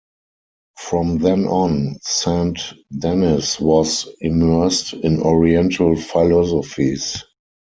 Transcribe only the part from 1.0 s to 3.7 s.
then on, Saint Denis